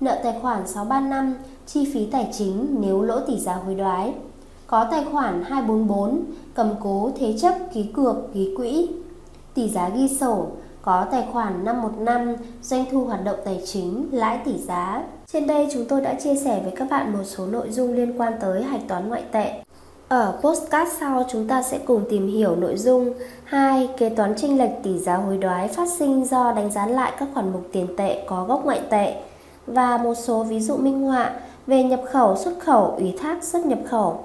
Nợ 0.00 0.20
tài 0.22 0.40
khoản 0.42 0.66
635 0.66 1.34
chi 1.66 1.90
phí 1.94 2.06
tài 2.06 2.28
chính 2.38 2.66
nếu 2.80 3.02
lỗ 3.02 3.20
tỷ 3.20 3.38
giá 3.38 3.54
hối 3.54 3.74
đoái. 3.74 4.14
Có 4.66 4.86
tài 4.90 5.04
khoản 5.12 5.42
244 5.42 6.24
cầm 6.54 6.70
cố 6.82 7.10
thế 7.18 7.34
chấp 7.40 7.54
ký 7.74 7.82
cược 7.82 8.16
ký 8.34 8.54
quỹ. 8.56 8.88
Tỷ 9.54 9.68
giá 9.68 9.88
ghi 9.88 10.08
sổ 10.20 10.46
có 10.84 11.06
tài 11.10 11.24
khoản 11.32 11.64
515 11.64 12.34
doanh 12.62 12.84
thu 12.92 13.04
hoạt 13.04 13.24
động 13.24 13.38
tài 13.44 13.62
chính 13.64 14.08
lãi 14.12 14.38
tỷ 14.44 14.58
giá. 14.58 15.02
Trên 15.26 15.46
đây 15.46 15.68
chúng 15.72 15.84
tôi 15.88 16.00
đã 16.00 16.14
chia 16.14 16.34
sẻ 16.34 16.60
với 16.62 16.72
các 16.76 16.90
bạn 16.90 17.12
một 17.12 17.24
số 17.24 17.46
nội 17.46 17.70
dung 17.70 17.94
liên 17.94 18.20
quan 18.20 18.32
tới 18.40 18.62
hạch 18.62 18.80
toán 18.88 19.08
ngoại 19.08 19.22
tệ. 19.32 19.52
Ở 20.08 20.38
postcard 20.42 20.90
sau 21.00 21.24
chúng 21.30 21.48
ta 21.48 21.62
sẽ 21.62 21.78
cùng 21.78 22.04
tìm 22.10 22.28
hiểu 22.28 22.56
nội 22.56 22.76
dung 22.76 23.14
2. 23.44 23.88
Kế 23.98 24.08
toán 24.08 24.34
chênh 24.36 24.58
lệch 24.58 24.82
tỷ 24.82 24.98
giá 24.98 25.16
hối 25.16 25.38
đoái 25.38 25.68
phát 25.68 25.88
sinh 25.98 26.24
do 26.24 26.52
đánh 26.52 26.70
giá 26.70 26.86
lại 26.86 27.12
các 27.18 27.28
khoản 27.34 27.52
mục 27.52 27.62
tiền 27.72 27.86
tệ 27.96 28.24
có 28.26 28.44
gốc 28.44 28.64
ngoại 28.64 28.80
tệ 28.90 29.14
và 29.66 29.96
một 29.96 30.14
số 30.14 30.42
ví 30.42 30.60
dụ 30.60 30.76
minh 30.76 31.02
họa 31.02 31.30
về 31.66 31.82
nhập 31.82 32.00
khẩu, 32.10 32.36
xuất 32.36 32.54
khẩu, 32.60 32.94
ủy 32.98 33.14
thác, 33.20 33.44
xuất 33.44 33.66
nhập 33.66 33.78
khẩu. 33.88 34.24